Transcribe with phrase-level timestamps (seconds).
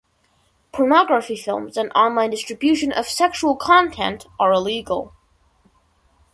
[0.71, 5.13] Pornography films and online distribution of sexual content are illegal.